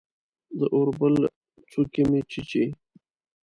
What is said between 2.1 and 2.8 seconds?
چیچي